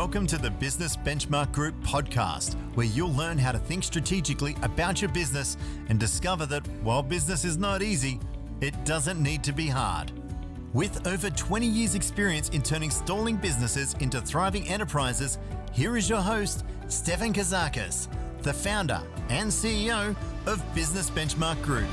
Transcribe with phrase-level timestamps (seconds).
[0.00, 5.02] Welcome to the Business Benchmark Group podcast, where you'll learn how to think strategically about
[5.02, 5.58] your business
[5.90, 8.18] and discover that while business is not easy,
[8.62, 10.10] it doesn't need to be hard.
[10.72, 15.38] With over 20 years' experience in turning stalling businesses into thriving enterprises,
[15.70, 18.08] here is your host, Stefan Kazakis,
[18.40, 21.88] the founder and CEO of Business Benchmark Group.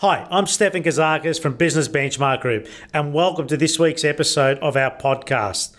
[0.00, 4.74] Hi, I'm Stefan Kazakis from Business Benchmark Group, and welcome to this week's episode of
[4.74, 5.74] our podcast.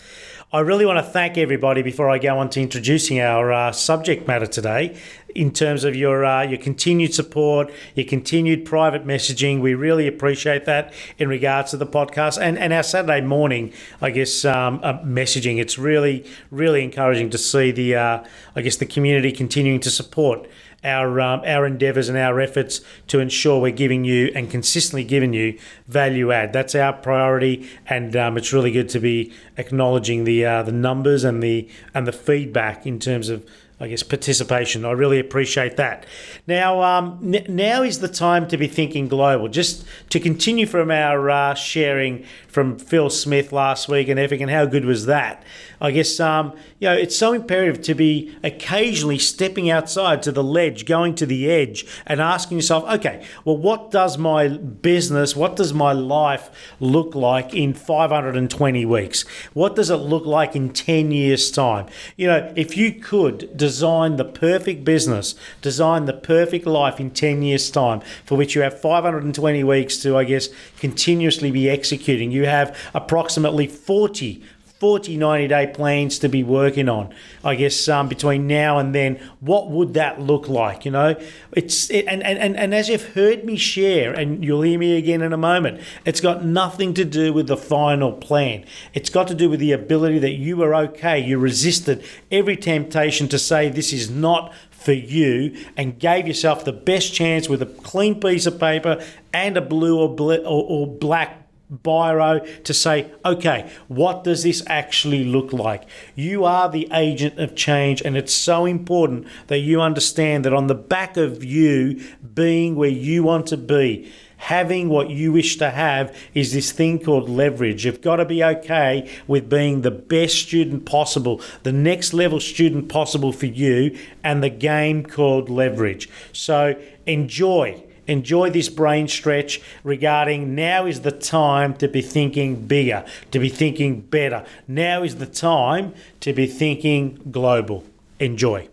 [0.53, 4.27] I really want to thank everybody before I go on to introducing our uh, subject
[4.27, 4.95] matter today.
[5.34, 10.65] In terms of your uh, your continued support, your continued private messaging, we really appreciate
[10.65, 14.99] that in regards to the podcast and, and our Saturday morning, I guess, um, uh,
[14.99, 15.59] messaging.
[15.59, 18.23] It's really really encouraging to see the uh,
[18.55, 20.48] I guess the community continuing to support
[20.84, 25.34] our um, our endeavours and our efforts to ensure we're giving you and consistently giving
[25.34, 25.57] you
[25.88, 26.54] value add.
[26.54, 31.24] That's our priority, and um, it's really good to be acknowledging the uh, the numbers
[31.24, 33.46] and the and the feedback in terms of
[33.82, 34.85] I guess, participation.
[34.85, 36.05] I really appreciate that.
[36.46, 39.48] Now, um, n- now is the time to be thinking global.
[39.48, 44.52] Just to continue from our uh, sharing from Phil Smith last week and EFIC, and
[44.52, 45.44] how good was that?
[45.80, 50.43] I guess um, you know it's so imperative to be occasionally stepping outside to the
[50.43, 55.55] ledge, going to the edge, and asking yourself, okay, well, what does my business, what
[55.55, 56.49] does my life
[56.80, 59.24] look like in 520 weeks?
[59.54, 61.88] What does it look like in 10 years' time?
[62.15, 67.41] You know, if you could design the perfect business, design the perfect life in 10
[67.41, 72.41] years' time, for which you have 520 weeks to, I guess, continuously be executing, you
[72.45, 74.44] have approximately 40
[74.81, 77.13] 40 90 day plans to be working on.
[77.44, 81.16] I guess um, between now and then what would that look like you know?
[81.51, 85.22] It's it, and, and, and as you've heard me share and you'll hear me again
[85.22, 88.66] in a moment it's got nothing to do with the final plan.
[88.95, 93.28] It's got to do with the ability that you are okay you resisted every temptation
[93.28, 97.68] to say this is not for you and gave yourself the best chance with a
[97.68, 99.00] clean piece of paper
[99.31, 101.41] and a blue or, or, or black
[101.72, 105.84] biro to say, okay, what does this actually look like?
[106.16, 110.68] You are the agent of change, and it's so important that you understand that on
[110.68, 112.02] the back of you
[112.34, 116.98] being where you want to be, having what you wish to have is this thing
[116.98, 117.86] called leverage.
[117.86, 122.90] You've got to be okay with being the best student possible, the next level student
[122.90, 126.10] possible for you, and the game called leverage.
[126.34, 133.06] So enjoy enjoy this brain stretch regarding now is the time to be thinking bigger,
[133.32, 134.46] to be thinking better.
[134.68, 137.84] Now is the time to be thinking global.
[138.20, 138.68] Enjoy.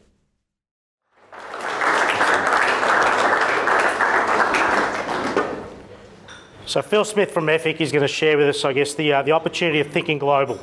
[6.66, 9.22] So Phil Smith from EFIC is going to share with us, I guess, the, uh,
[9.22, 10.60] the opportunity of thinking global.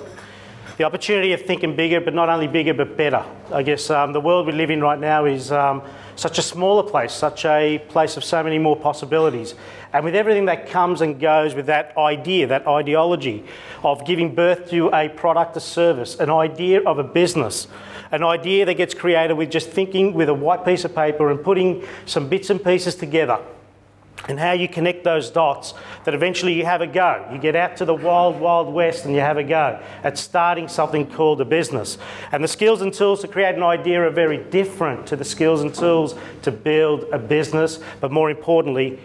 [0.78, 3.25] The opportunity of thinking bigger, but not only bigger, but better.
[3.52, 5.81] I guess um, the world we live in right now is um,
[6.15, 9.55] such a smaller place, such a place of so many more possibilities.
[9.93, 13.45] And with everything that comes and goes with that idea, that ideology
[13.83, 17.67] of giving birth to a product, a service, an idea of a business,
[18.11, 21.43] an idea that gets created with just thinking with a white piece of paper and
[21.43, 23.39] putting some bits and pieces together
[24.28, 27.28] and how you connect those dots that eventually you have a go.
[27.31, 30.68] You get out to the wild, wild west and you have a go at starting
[30.68, 31.97] something called a business.
[32.31, 35.62] And the skills and tools to create an idea are very different to the skills
[35.62, 39.00] and tools to build a business, but more importantly,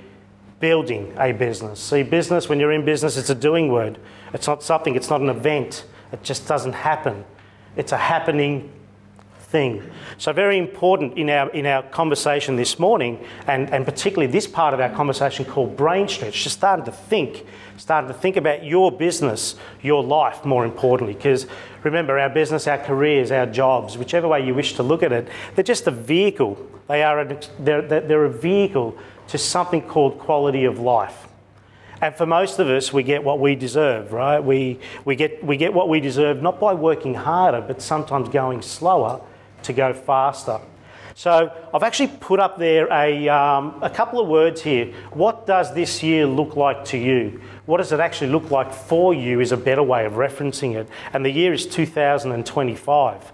[0.58, 1.80] building a business.
[1.80, 3.98] See, business, when you're in business, it's a doing word.
[4.32, 5.84] It's not something, it's not an event.
[6.12, 7.24] It just doesn't happen.
[7.76, 8.70] It's a happening
[9.50, 9.82] thing.
[10.16, 14.74] So very important in our in our conversation this morning, and, and particularly this part
[14.74, 17.44] of our conversation called brain stretch, just starting to think,
[17.76, 21.14] starting to think about your business, your life more importantly.
[21.14, 21.46] Because
[21.82, 25.28] remember, our business, our careers, our jobs, whichever way you wish to look at it,
[25.54, 26.56] they're just a vehicle.
[26.88, 28.96] They are a, they're, they're a vehicle
[29.28, 31.26] to something called quality of life.
[32.02, 34.40] And for most of us, we get what we deserve, right?
[34.40, 38.62] We, we, get, we get what we deserve not by working harder, but sometimes going
[38.62, 39.20] slower
[39.64, 40.60] to go faster.
[41.14, 44.86] So I've actually put up there a, um, a couple of words here.
[45.12, 47.42] What does this year look like to you?
[47.66, 50.88] What does it actually look like for you is a better way of referencing it.
[51.12, 53.32] And the year is 2025.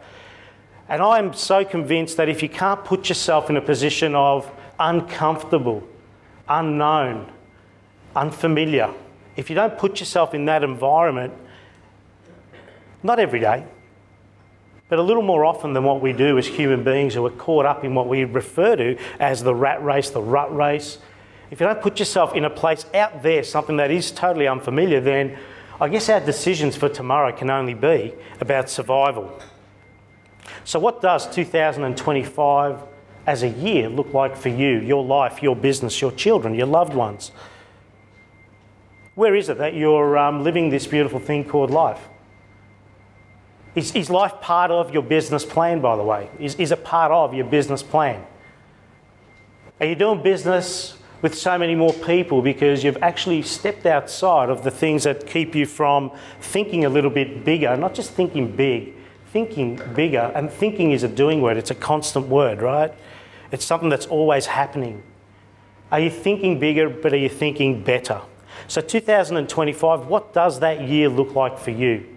[0.89, 5.87] And I'm so convinced that if you can't put yourself in a position of uncomfortable,
[6.49, 7.31] unknown,
[8.15, 8.93] unfamiliar,
[9.37, 11.35] if you don't put yourself in that environment,
[13.03, 13.65] not every day,
[14.89, 17.67] but a little more often than what we do as human beings who are caught
[17.67, 20.99] up in what we refer to as the rat race, the rut race,
[21.51, 25.01] if you don't put yourself in a place out there, something that is totally unfamiliar,
[25.01, 25.39] then
[25.81, 29.39] I guess our decisions for tomorrow can only be about survival.
[30.65, 32.83] So, what does 2025
[33.27, 36.95] as a year look like for you, your life, your business, your children, your loved
[36.95, 37.31] ones?
[39.15, 42.09] Where is it that you're um, living this beautiful thing called life?
[43.77, 46.31] Is, is life part of your business plan, by the way?
[46.41, 48.25] Is, is it part of your business plan?
[49.79, 54.65] Are you doing business with so many more people because you've actually stepped outside of
[54.65, 58.95] the things that keep you from thinking a little bit bigger, not just thinking big,
[59.33, 60.33] thinking bigger.
[60.35, 62.95] And thinking is a doing word, it's a constant word, right?
[63.53, 65.03] It's something that's always happening.
[65.93, 68.23] Are you thinking bigger, but are you thinking better?
[68.69, 72.16] So, 2025, what does that year look like for you?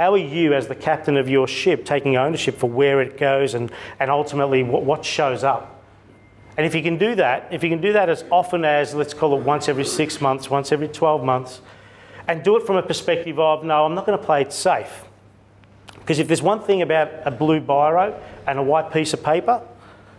[0.00, 3.52] How are you, as the captain of your ship, taking ownership for where it goes
[3.52, 5.84] and, and ultimately what, what shows up?
[6.56, 9.12] And if you can do that, if you can do that as often as, let's
[9.12, 11.60] call it once every six months, once every 12 months,
[12.26, 15.04] and do it from a perspective of, no, I'm not going to play it safe.
[15.96, 19.60] Because if there's one thing about a blue biro and a white piece of paper,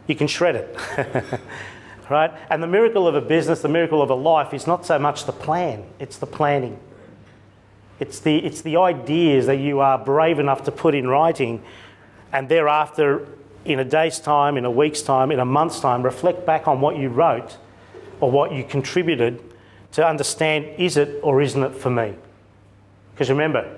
[0.06, 0.77] you can shred it.
[2.12, 2.31] right?
[2.51, 5.25] And the miracle of a business, the miracle of a life is not so much
[5.25, 6.80] the plan, it's the planning.
[8.01, 11.63] It's the, it's the ideas that you are brave enough to put in writing
[12.33, 13.27] and thereafter,
[13.63, 16.81] in a day's time, in a week's time, in a month's time, reflect back on
[16.81, 17.57] what you wrote
[18.19, 19.42] or what you contributed
[19.92, 22.15] to understand is it or isn't it for me?
[23.13, 23.77] Because remember,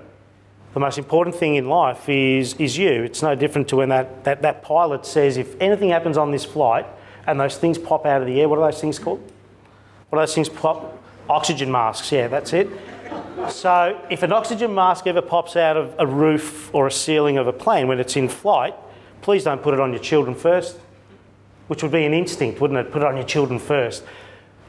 [0.72, 3.02] the most important thing in life is, is you.
[3.02, 6.44] It's no different to when that, that, that pilot says, if anything happens on this
[6.44, 6.86] flight,
[7.26, 8.48] and those things pop out of the air.
[8.48, 9.20] What are those things called?
[10.08, 11.00] What are those things pop?
[11.28, 12.68] Oxygen masks, yeah, that's it.
[13.48, 17.46] So if an oxygen mask ever pops out of a roof or a ceiling of
[17.46, 18.74] a plane when it's in flight,
[19.22, 20.78] please don't put it on your children first,
[21.68, 22.92] which would be an instinct, wouldn't it?
[22.92, 24.04] Put it on your children first.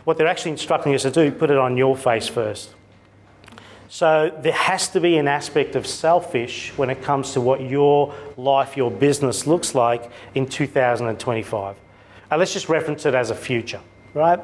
[0.03, 2.73] What they're actually instructing us to do, put it on your face first.
[3.87, 8.13] So there has to be an aspect of selfish when it comes to what your
[8.35, 11.75] life, your business looks like in 2025.
[12.31, 13.79] And let's just reference it as a future,
[14.13, 14.39] right?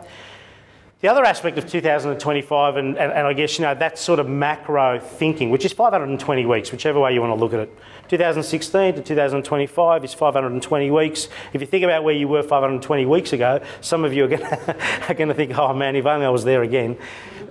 [1.02, 4.30] The other aspect of 2025, and, and, and, I guess you know that sort of
[4.30, 7.76] macro thinking, which is 520 weeks, whichever way you want to look at it.
[8.10, 11.28] 2016 to 2025 is 520 weeks.
[11.54, 14.42] If you think about where you were 520 weeks ago, some of you are going
[15.30, 16.96] to, think, "Oh man, if only I was there again,"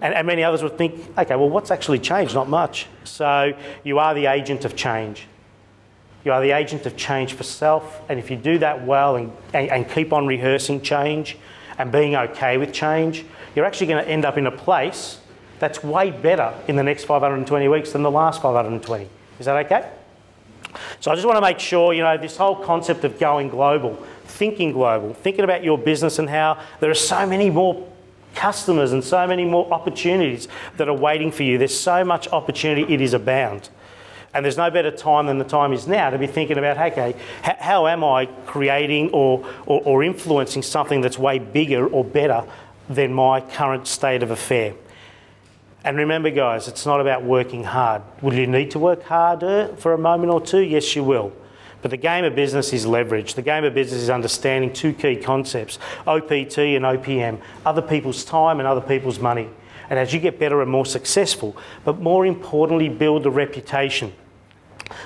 [0.00, 2.36] and, and many others would think, "Okay, well, what's actually changed?
[2.36, 3.52] Not much." So
[3.82, 5.26] you are the agent of change.
[6.24, 9.32] You are the agent of change for self, and if you do that well and,
[9.52, 11.36] and, and keep on rehearsing change
[11.78, 13.24] and being okay with change,
[13.54, 15.18] you're actually going to end up in a place
[15.58, 19.08] that's way better in the next 520 weeks than the last 520.
[19.38, 19.90] Is that okay?
[21.00, 23.94] So I just want to make sure, you know, this whole concept of going global,
[24.24, 27.86] thinking global, thinking about your business and how there are so many more
[28.34, 31.58] customers and so many more opportunities that are waiting for you.
[31.58, 33.68] There's so much opportunity, it is abound.
[34.32, 37.16] And there's no better time than the time is now to be thinking about, okay,
[37.42, 42.44] how, am I creating or, or, or influencing something that's way bigger or better
[42.90, 44.74] than my current state of affair?
[45.82, 48.02] And remember, guys, it's not about working hard.
[48.20, 50.60] Will you need to work harder for a moment or two?
[50.60, 51.32] Yes, you will.
[51.80, 53.34] But the game of business is leverage.
[53.34, 58.58] The game of business is understanding two key concepts OPT and OPM other people's time
[58.58, 59.48] and other people's money.
[59.88, 64.12] And as you get better and more successful, but more importantly, build a reputation.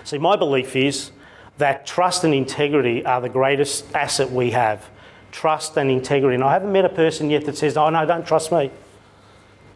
[0.03, 1.13] See, my belief is
[1.59, 4.91] that trust and integrity are the greatest asset we have.
[5.35, 6.37] Trust and integrity.
[6.37, 8.71] And I haven't met a person yet that says, oh, no, don't trust me.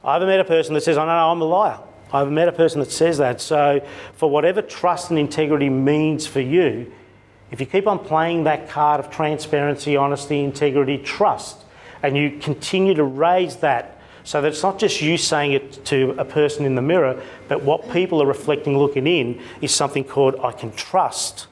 [0.04, 1.80] I haven't met a person that says, oh, no, no I'm a liar.
[2.12, 3.40] I haven't met a person that says that.
[3.40, 3.84] So,
[4.14, 6.92] for whatever trust and integrity means for you,
[7.50, 11.64] if you keep on playing that card of transparency, honesty, integrity, trust,
[12.04, 16.14] and you continue to raise that so that it's not just you saying it to
[16.18, 20.36] a person in the mirror, but what people are reflecting looking in is something called
[20.40, 21.47] I can trust.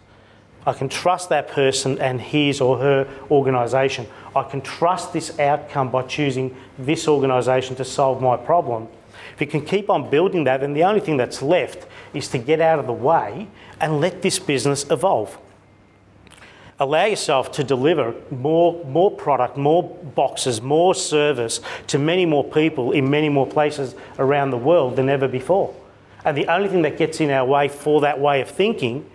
[0.67, 4.07] I can trust that person and his or her organisation.
[4.35, 8.89] I can trust this outcome by choosing this organisation to solve my problem.
[9.35, 12.39] If you can keep on building that, then the only thing that's left is to
[12.39, 13.49] get out of the way
[13.81, 15.39] and let this business evolve
[16.79, 22.93] allow yourself to deliver more, more product, more boxes, more service to many more people
[22.93, 25.75] in many more places around the world than ever before.
[26.25, 29.09] And the only thing that gets in our way for that way of thinking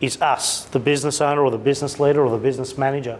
[0.00, 3.18] is us, the business owner or the business leader or the business manager.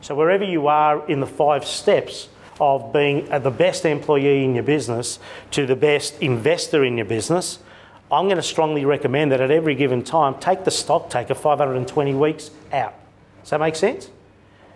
[0.00, 2.28] So, wherever you are in the five steps
[2.58, 5.18] of being the best employee in your business
[5.52, 7.58] to the best investor in your business,
[8.10, 12.14] I'm going to strongly recommend that at every given time, take the stock taker 520
[12.14, 12.94] weeks out.
[13.42, 14.10] Does that make sense?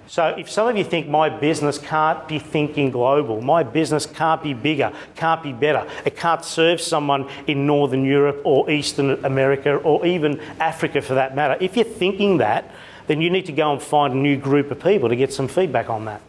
[0.06, 4.42] So if some of you think my business can't be thinking global, my business can't
[4.42, 9.76] be bigger, can't be better, it can't serve someone in Northern Europe or Eastern America
[9.76, 12.70] or even Africa for that matter, if you're thinking that,
[13.06, 15.48] then you need to go and find a new group of people to get some
[15.48, 16.20] feedback on that.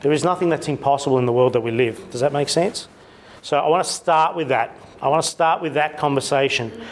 [0.00, 2.10] There is nothing that's impossible in the world that we live.
[2.10, 2.88] Does that make sense?
[3.42, 4.76] So I want to start with that.
[5.00, 6.82] I want to start with that conversation.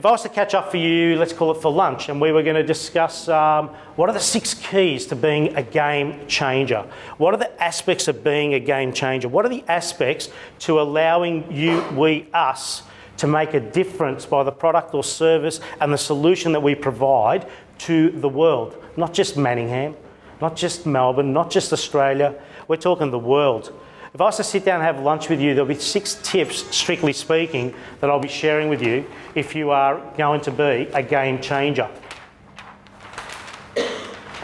[0.00, 2.32] If I was to catch up for you, let's call it for lunch, and we
[2.32, 6.86] were going to discuss um, what are the six keys to being a game changer?
[7.18, 9.28] What are the aspects of being a game changer?
[9.28, 10.30] What are the aspects
[10.60, 12.82] to allowing you, we, us,
[13.18, 17.46] to make a difference by the product or service and the solution that we provide
[17.80, 18.82] to the world?
[18.96, 19.94] Not just Manningham,
[20.40, 23.78] not just Melbourne, not just Australia, we're talking the world.
[24.12, 26.64] If I was to sit down and have lunch with you, there'll be six tips,
[26.76, 31.02] strictly speaking, that I'll be sharing with you if you are going to be a
[31.02, 31.88] game changer.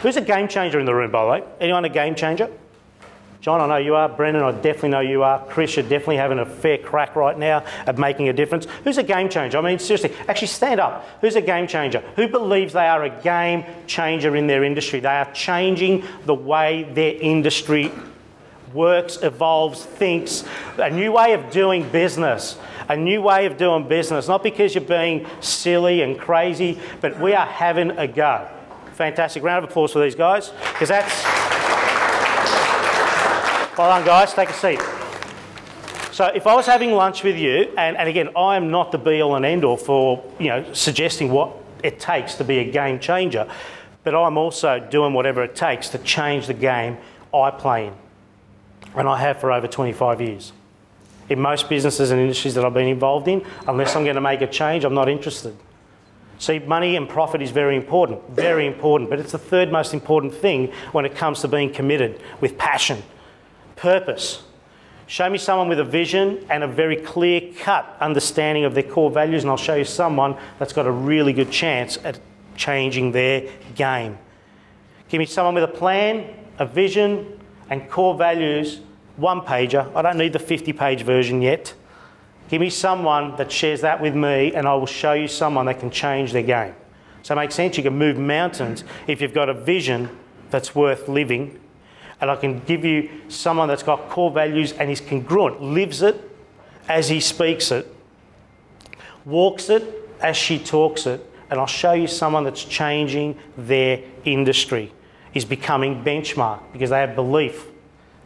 [0.01, 1.49] Who's a game changer in the room, by the way?
[1.59, 2.49] Anyone a game changer?
[3.41, 4.07] John, I know you are.
[4.07, 5.45] Brendan, I definitely know you are.
[5.47, 8.67] Chris, you're definitely having a fair crack right now at making a difference.
[8.83, 9.57] Who's a game changer?
[9.57, 11.05] I mean, seriously, actually stand up.
[11.21, 11.99] Who's a game changer?
[12.15, 15.01] Who believes they are a game changer in their industry?
[15.01, 17.91] They are changing the way their industry
[18.73, 20.43] works, evolves, thinks,
[20.77, 22.57] a new way of doing business.
[22.89, 27.33] A new way of doing business, not because you're being silly and crazy, but we
[27.33, 28.47] are having a go.
[28.93, 29.43] Fantastic.
[29.43, 31.23] Round of applause for these guys, because that's.
[33.77, 34.33] Well done, guys.
[34.33, 34.79] Take a seat.
[36.13, 38.97] So, if I was having lunch with you, and, and again, I am not the
[38.97, 42.71] be all and end all for you know suggesting what it takes to be a
[42.71, 43.47] game changer,
[44.03, 46.97] but I'm also doing whatever it takes to change the game
[47.33, 47.93] I play in
[48.95, 50.53] and I have for over 25 years.
[51.29, 54.41] In most businesses and industries that I've been involved in, unless I'm going to make
[54.41, 55.55] a change, I'm not interested.
[56.39, 60.33] See, money and profit is very important, very important, but it's the third most important
[60.33, 63.01] thing when it comes to being committed with passion,
[63.75, 64.43] purpose.
[65.07, 69.09] Show me someone with a vision and a very clear cut understanding of their core
[69.09, 72.19] values, and I'll show you someone that's got a really good chance at
[72.55, 74.17] changing their game.
[75.09, 77.39] Give me someone with a plan, a vision,
[77.69, 78.81] and core values
[79.17, 79.93] one pager.
[79.95, 81.73] I don't need the 50 page version yet.
[82.49, 85.79] Give me someone that shares that with me, and I will show you someone that
[85.79, 86.73] can change their game.
[87.23, 87.75] So it makes sense.
[87.75, 90.09] You can move mountains if you've got a vision
[90.49, 91.59] that's worth living.
[92.21, 96.15] And I can give you someone that's got core values and is congruent, lives it
[96.87, 97.93] as he speaks it,
[99.25, 99.83] walks it
[100.21, 101.23] as she talks it.
[101.49, 104.91] And I'll show you someone that's changing their industry,
[105.37, 107.67] is becoming benchmark because they have belief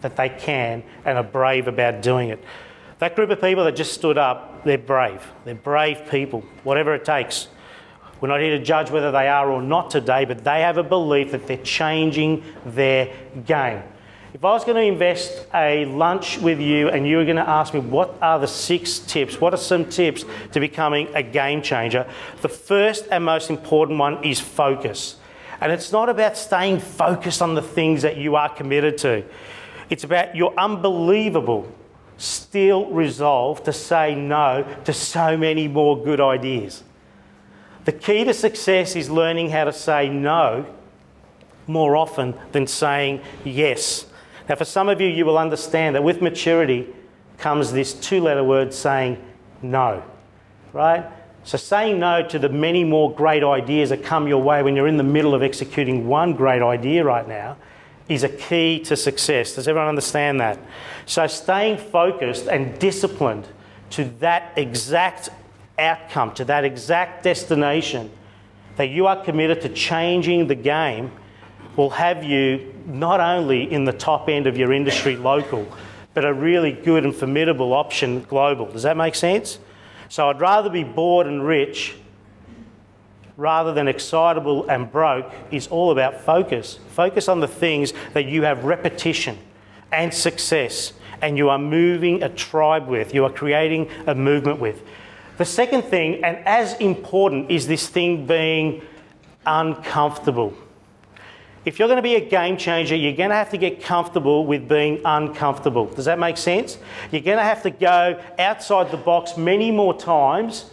[0.01, 2.43] that they can and are brave about doing it.
[2.99, 5.25] That group of people that just stood up, they're brave.
[5.45, 7.47] They're brave people, whatever it takes.
[8.19, 10.83] We're not here to judge whether they are or not today, but they have a
[10.83, 13.13] belief that they're changing their
[13.45, 13.83] game.
[14.33, 17.49] If I was going to invest a lunch with you and you were going to
[17.49, 21.61] ask me what are the six tips, what are some tips to becoming a game
[21.61, 22.07] changer,
[22.41, 25.17] the first and most important one is focus.
[25.61, 29.23] And it's not about staying focused on the things that you are committed to.
[29.89, 31.71] It's about your unbelievable
[32.17, 36.83] still resolve to say no to so many more good ideas.
[37.85, 40.65] The key to success is learning how to say no
[41.67, 44.05] more often than saying yes.
[44.47, 46.87] Now, for some of you, you will understand that with maturity
[47.37, 49.23] comes this two letter word saying
[49.61, 50.03] no,
[50.73, 51.05] right?
[51.43, 54.87] So, saying no to the many more great ideas that come your way when you're
[54.87, 57.57] in the middle of executing one great idea right now
[58.07, 59.55] is a key to success.
[59.55, 60.59] Does everyone understand that?
[61.05, 63.47] So, staying focused and disciplined
[63.91, 65.29] to that exact
[65.79, 68.11] outcome, to that exact destination,
[68.77, 71.11] that you are committed to changing the game,
[71.75, 75.67] will have you not only in the top end of your industry local,
[76.13, 78.65] but a really good and formidable option global.
[78.65, 79.57] Does that make sense?
[80.11, 81.95] So, I'd rather be bored and rich
[83.37, 86.79] rather than excitable and broke is all about focus.
[86.89, 89.37] Focus on the things that you have repetition
[89.89, 90.91] and success
[91.21, 94.83] and you are moving a tribe with, you are creating a movement with.
[95.37, 98.81] The second thing, and as important, is this thing being
[99.45, 100.53] uncomfortable.
[101.63, 104.47] If you're going to be a game changer, you're going to have to get comfortable
[104.47, 105.85] with being uncomfortable.
[105.85, 106.79] Does that make sense?
[107.11, 110.71] You're going to have to go outside the box many more times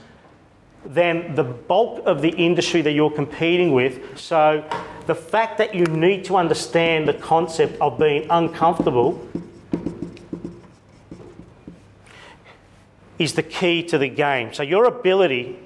[0.87, 4.19] than the bulk of the industry that you're competing with.
[4.19, 4.65] So,
[5.07, 9.27] the fact that you need to understand the concept of being uncomfortable
[13.19, 14.55] is the key to the game.
[14.55, 15.59] So, your ability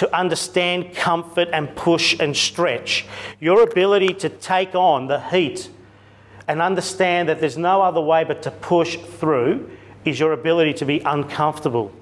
[0.00, 3.04] to understand comfort and push and stretch,
[3.38, 5.68] your ability to take on the heat
[6.48, 9.70] and understand that there's no other way but to push through
[10.06, 11.92] is your ability to be uncomfortable.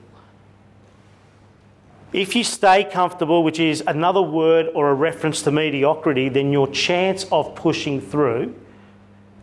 [2.12, 6.68] If you stay comfortable, which is another word or a reference to mediocrity, then your
[6.68, 8.54] chance of pushing through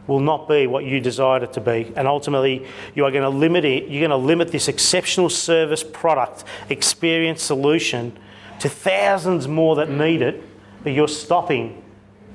[0.08, 1.92] will not be what you desired it to be.
[1.98, 5.84] And ultimately, you are going to limit it, you're going to limit this exceptional service,
[5.84, 8.18] product, experience, solution
[8.60, 10.44] to thousands more that need it,
[10.84, 11.84] but you're stopping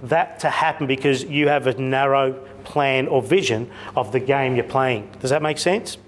[0.03, 2.33] that to happen because you have a narrow
[2.65, 5.11] plan or vision of the game you're playing.
[5.21, 5.99] Does that make sense?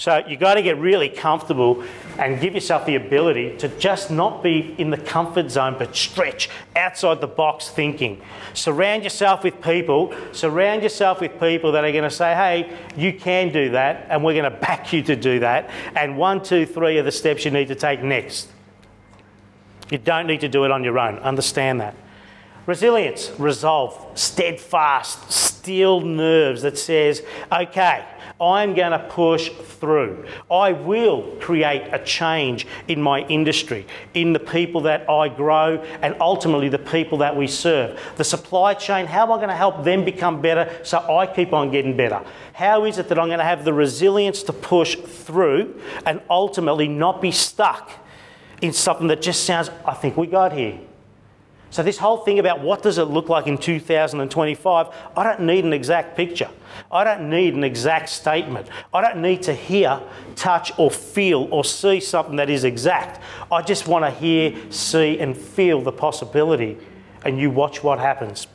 [0.00, 1.84] So you've got to get really comfortable
[2.18, 6.48] and give yourself the ability to just not be in the comfort zone but stretch
[6.74, 8.22] outside the box thinking.
[8.54, 13.12] Surround yourself with people, surround yourself with people that are going to say, hey, you
[13.12, 15.68] can do that and we're going to back you to do that.
[15.94, 18.48] And one, two, three are the steps you need to take next.
[19.90, 21.18] You don't need to do it on your own.
[21.18, 21.94] Understand that.
[22.66, 28.04] Resilience, resolve, steadfast, steel nerves that says, okay,
[28.40, 30.24] I'm going to push through.
[30.50, 36.14] I will create a change in my industry, in the people that I grow, and
[36.20, 38.00] ultimately the people that we serve.
[38.16, 41.52] The supply chain, how am I going to help them become better so I keep
[41.52, 42.22] on getting better?
[42.52, 46.88] How is it that I'm going to have the resilience to push through and ultimately
[46.88, 47.90] not be stuck
[48.60, 50.78] in something that just sounds, I think we got here?
[51.70, 55.64] So this whole thing about what does it look like in 2025, I don't need
[55.64, 56.50] an exact picture.
[56.90, 58.68] I don't need an exact statement.
[58.92, 60.00] I don't need to hear,
[60.34, 63.20] touch or feel or see something that is exact.
[63.52, 66.76] I just want to hear, see and feel the possibility
[67.24, 68.48] and you watch what happens.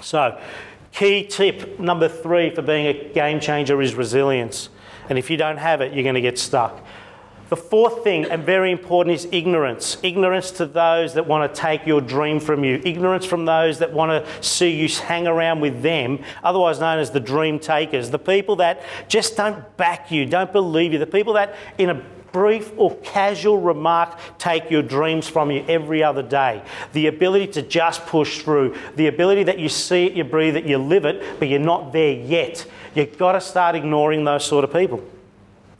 [0.00, 0.40] So,
[0.92, 4.70] key tip number 3 for being a game changer is resilience.
[5.08, 6.82] And if you don't have it, you're going to get stuck.
[7.48, 9.98] The fourth thing, and very important, is ignorance.
[10.02, 12.82] Ignorance to those that want to take your dream from you.
[12.84, 17.12] Ignorance from those that want to see you hang around with them, otherwise known as
[17.12, 18.10] the dream takers.
[18.10, 20.98] The people that just don't back you, don't believe you.
[20.98, 26.02] The people that, in a brief or casual remark, take your dreams from you every
[26.02, 26.62] other day.
[26.94, 28.76] The ability to just push through.
[28.96, 31.92] The ability that you see it, you breathe it, you live it, but you're not
[31.92, 32.66] there yet.
[32.94, 35.02] You've got to start ignoring those sort of people.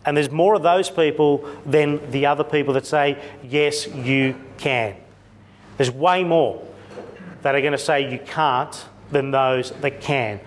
[0.06, 4.94] And there's more of those people than the other people that say, yes, you can.
[5.76, 6.64] There's way more
[7.42, 10.40] that are going to say you can't than those that can.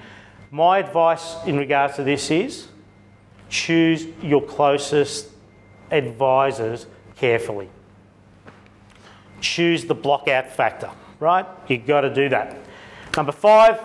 [0.50, 2.70] My advice in regards to this is
[3.50, 5.28] choose your closest
[5.92, 7.70] advisors carefully.
[9.42, 11.46] Choose the blockout factor, right?
[11.68, 12.58] You've got to do that.
[13.18, 13.80] Number five,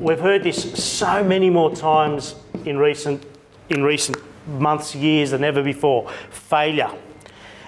[0.00, 2.34] we've heard this so many more times
[2.64, 3.24] in recent,
[3.70, 6.10] in recent months, years than ever before.
[6.30, 6.90] Failure.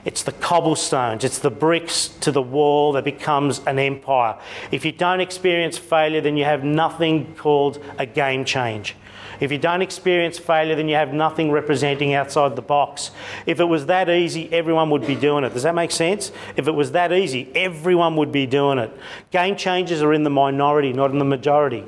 [0.05, 4.39] It's the cobblestones, it's the bricks to the wall that becomes an empire.
[4.71, 8.95] If you don't experience failure, then you have nothing called a game change.
[9.41, 13.11] If you don't experience failure, then you have nothing representing outside the box.
[13.47, 15.53] If it was that easy, everyone would be doing it.
[15.53, 16.33] Does that make sense?
[16.57, 18.91] If it was that easy, everyone would be doing it.
[19.31, 21.85] Game changers are in the minority, not in the majority.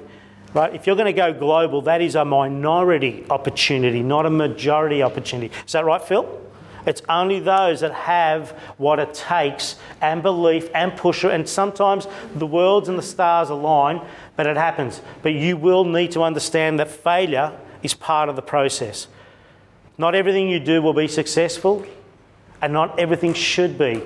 [0.53, 0.75] Right?
[0.75, 5.55] If you're going to go global, that is a minority opportunity, not a majority opportunity.
[5.65, 6.41] Is that right, Phil?
[6.87, 12.47] It's only those that have what it takes and belief and push, and sometimes the
[12.47, 14.01] worlds and the stars align,
[14.35, 15.03] but it happens.
[15.23, 19.09] But you will need to understand that failure is part of the process.
[19.99, 21.85] Not everything you do will be successful,
[22.63, 24.03] and not everything should be.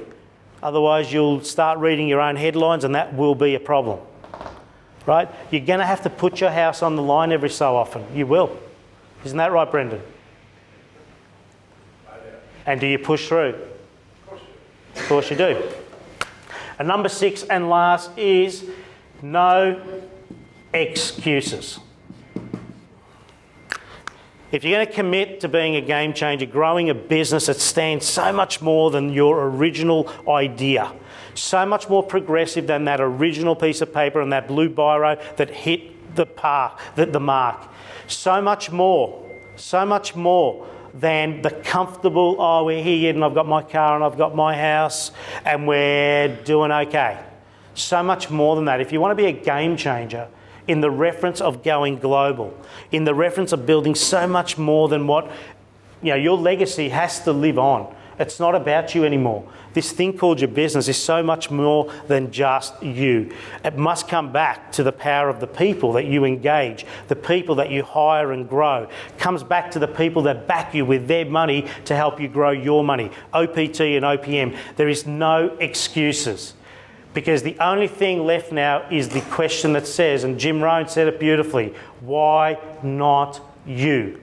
[0.63, 4.01] Otherwise, you'll start reading your own headlines, and that will be a problem
[5.07, 5.29] right?
[5.51, 8.05] You're going to have to put your house on the line every so often.
[8.15, 8.57] You will.
[9.25, 10.03] Isn't that right, Brendan?
[12.67, 13.55] And do you push through?
[14.97, 15.63] Of course you do.
[16.79, 18.69] And number six and last is
[19.23, 19.81] no
[20.73, 21.79] excuses.
[24.55, 28.07] If you're going to commit to being a game changer, growing a business that stands
[28.07, 30.93] so much more than your original idea,
[31.35, 35.51] so much more progressive than that original piece of paper and that blue biro that
[35.51, 37.69] hit the, par, the, the mark.
[38.07, 43.49] So much more, so much more than the comfortable, oh, we're here and I've got
[43.49, 45.11] my car and I've got my house
[45.45, 47.19] and we're doing okay.
[47.75, 48.81] So much more than that.
[48.81, 50.29] If you want to be a game changer,
[50.67, 52.57] in the reference of going global,
[52.91, 55.31] in the reference of building so much more than what,
[56.03, 59.45] you know, your legacy has to live on It's not about you anymore.
[59.73, 63.35] This thing called your business is so much more than just you.
[63.65, 67.57] It must come back to the power of the people that you engage, the people
[67.57, 68.85] that you hire and grow.
[68.85, 72.29] It comes back to the people that back you with their money to help you
[72.29, 73.11] grow your money.
[73.33, 74.57] OPT and OPM.
[74.77, 76.55] There is no excuses.
[77.15, 81.07] Because the only thing left now is the question that says, and Jim Rohn said
[81.07, 84.21] it beautifully why not you?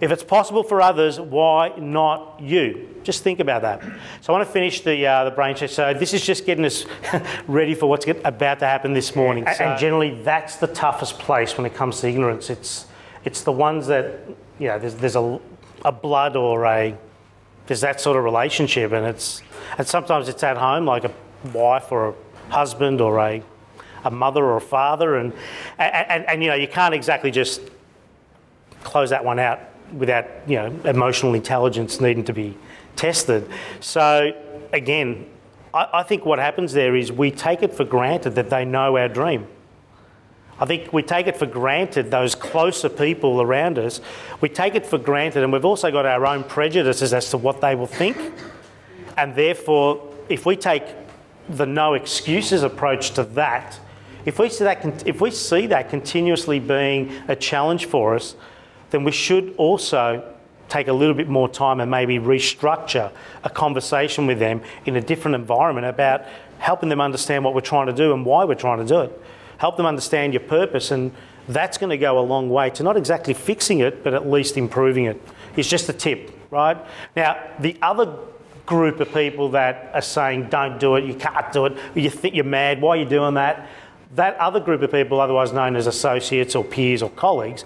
[0.00, 2.94] If it's possible for others, why not you?
[3.02, 3.82] Just think about that.
[4.20, 5.70] So I want to finish the uh, the brain check.
[5.70, 6.86] So this is just getting us
[7.48, 9.44] ready for what's about to happen this morning.
[9.56, 12.48] So, and generally, that's the toughest place when it comes to ignorance.
[12.48, 12.86] It's
[13.24, 14.20] it's the ones that
[14.60, 15.40] you know there's, there's a,
[15.84, 16.96] a blood or a
[17.68, 19.42] there's that sort of relationship, and it's
[19.76, 21.12] and sometimes it's at home, like a
[21.52, 23.42] wife or a husband or a
[24.04, 25.32] a mother or a father, and
[25.78, 27.60] and, and, and you know you can't exactly just
[28.82, 29.60] close that one out
[29.92, 32.56] without you know emotional intelligence needing to be
[32.96, 33.48] tested.
[33.80, 34.32] So
[34.72, 35.26] again,
[35.72, 38.96] I, I, think what happens there is we take it for granted that they know
[38.96, 39.46] our dream.
[40.60, 44.00] I think we take it for granted those closer people around us.
[44.40, 47.60] We take it for granted, and we've also got our own prejudices as to what
[47.60, 48.16] they will think.
[49.16, 50.84] And therefore, if we take
[51.48, 53.78] the no excuses approach to that,
[54.24, 58.34] if we see that, if we see that continuously being a challenge for us,
[58.90, 60.34] then we should also
[60.68, 63.10] take a little bit more time and maybe restructure
[63.44, 66.24] a conversation with them in a different environment about
[66.58, 69.22] helping them understand what we're trying to do and why we're trying to do it.
[69.58, 71.12] Help them understand your purpose, and
[71.48, 74.56] that's going to go a long way to not exactly fixing it, but at least
[74.56, 75.20] improving it.
[75.56, 76.76] It's just a tip, right?
[77.14, 78.16] Now, the other
[78.66, 82.34] group of people that are saying, don't do it, you can't do it, you think
[82.34, 83.66] you're mad, why are you doing that?
[84.14, 87.64] That other group of people, otherwise known as associates or peers or colleagues,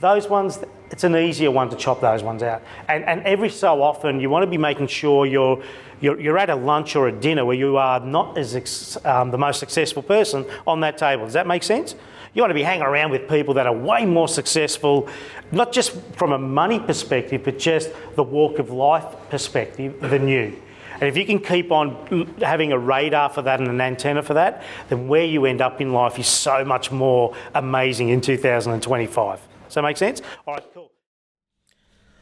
[0.00, 0.58] those ones,
[0.90, 2.62] it's an easier one to chop those ones out.
[2.88, 5.62] And, and every so often, you want to be making sure you're,
[6.00, 9.30] you're, you're at a lunch or a dinner where you are not as ex, um,
[9.30, 11.24] the most successful person on that table.
[11.24, 11.94] Does that make sense?
[12.34, 15.08] You want to be hanging around with people that are way more successful,
[15.50, 20.60] not just from a money perspective, but just the walk of life perspective than you.
[20.94, 24.34] And if you can keep on having a radar for that and an antenna for
[24.34, 29.40] that, then where you end up in life is so much more amazing in 2025.
[29.70, 30.20] Does that make sense?
[30.48, 30.90] All right, cool.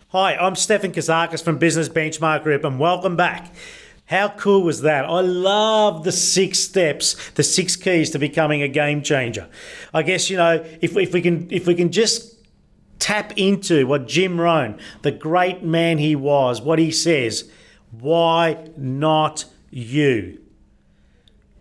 [0.08, 3.54] Hi, I'm Stefan Kazakis from Business Benchmark Group, and welcome back.
[4.04, 5.06] How cool was that?
[5.06, 9.48] I love the six steps, the six keys to becoming a game changer.
[9.94, 12.36] I guess you know if, if we can if we can just
[12.98, 17.50] tap into what Jim Rohn, the great man he was, what he says,
[17.90, 20.38] why not you?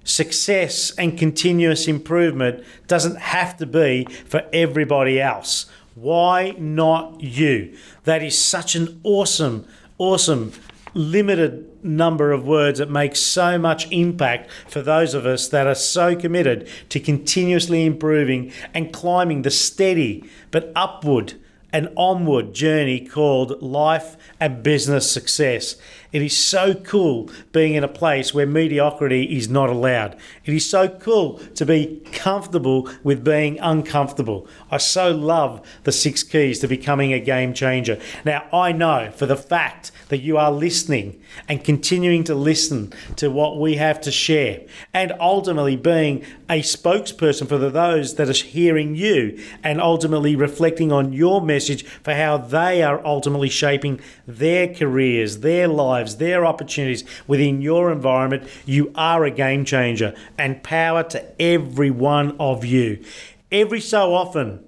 [0.03, 5.65] Success and continuous improvement doesn't have to be for everybody else.
[5.99, 7.75] Why not you?
[8.03, 9.65] That is such an awesome,
[9.97, 10.51] awesome,
[10.93, 15.73] limited number of words that make so much impact for those of us that are
[15.73, 21.33] so committed to continuously improving and climbing the steady but upward
[21.73, 25.77] and onward journey called life and business success.
[26.11, 30.15] It is so cool being in a place where mediocrity is not allowed.
[30.45, 34.47] It is so cool to be comfortable with being uncomfortable.
[34.71, 37.99] I so love the six keys to becoming a game changer.
[38.23, 43.29] Now, I know for the fact that you are listening and continuing to listen to
[43.29, 44.61] what we have to share,
[44.93, 51.11] and ultimately being a spokesperson for those that are hearing you, and ultimately reflecting on
[51.11, 55.67] your message for how they are ultimately shaping their careers, their
[55.97, 58.47] lives, their opportunities within your environment.
[58.65, 63.03] You are a game changer, and power to every one of you.
[63.51, 64.63] Every so often,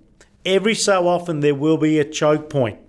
[0.45, 2.79] every so often, there will be a choke point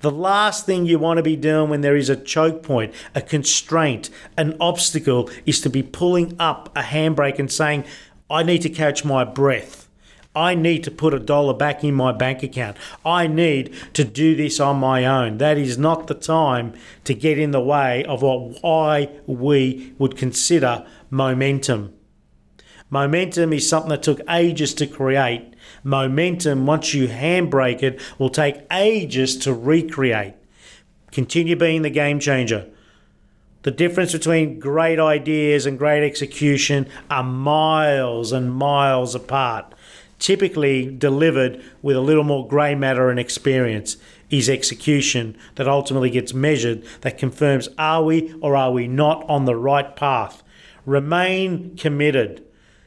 [0.00, 3.20] the last thing you want to be doing when there is a choke point, a
[3.20, 7.84] constraint, an obstacle is to be pulling up a handbrake and saying,
[8.30, 9.89] I need to catch my breath.
[10.34, 12.76] I need to put a dollar back in my bank account.
[13.04, 15.38] I need to do this on my own.
[15.38, 20.16] That is not the time to get in the way of what I we would
[20.16, 21.94] consider momentum.
[22.90, 25.54] Momentum is something that took ages to create.
[25.82, 30.34] Momentum, once you handbrake it, will take ages to recreate.
[31.10, 32.68] Continue being the game changer.
[33.62, 39.74] The difference between great ideas and great execution are miles and miles apart.
[40.20, 43.96] Typically delivered with a little more grey matter and experience
[44.30, 49.46] is execution that ultimately gets measured that confirms are we or are we not on
[49.46, 50.44] the right path.
[50.86, 52.44] Remain committed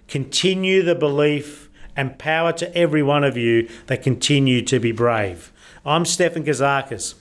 [0.07, 5.51] continue the belief and power to every one of you that continue to be brave.
[5.85, 7.15] I'm Stefan Kazakis.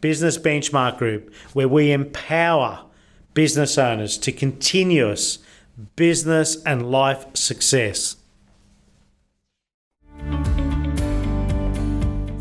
[0.00, 2.84] Business Benchmark Group, where we empower
[3.34, 5.38] business owners to continuous
[5.96, 8.16] business and life success.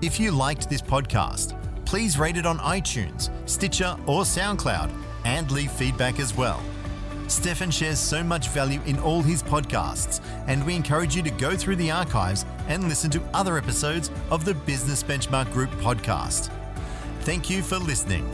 [0.00, 4.90] If you liked this podcast, please rate it on iTunes, Stitcher, or SoundCloud
[5.26, 6.62] and leave feedback as well.
[7.28, 11.56] Stefan shares so much value in all his podcasts, and we encourage you to go
[11.56, 16.50] through the archives and listen to other episodes of the Business Benchmark Group podcast.
[17.20, 18.26] Thank you for listening.